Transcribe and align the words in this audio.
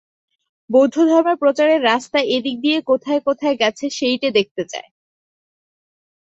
বৌদ্ধধর্ম-প্রচারের 0.69 1.79
রাস্তা 1.83 2.19
এ 2.27 2.37
দিক 2.43 2.57
দিয়ে 2.61 2.77
কোথায় 2.81 3.21
কোথায় 3.27 3.55
গেছে 3.61 3.85
সেইটে 3.89 4.29
দেখতে 4.37 4.63
চায়। 4.65 4.89